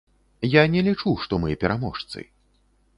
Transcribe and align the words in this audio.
Я 0.53 0.63
не 0.77 0.81
лічу, 0.89 1.15
што 1.27 1.41
мы 1.47 1.61
пераможцы. 1.67 2.29